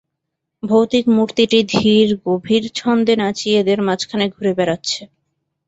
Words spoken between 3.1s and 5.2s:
নাচিয়েদের মাঝখানে ঘুরে বেড়াচ্ছে।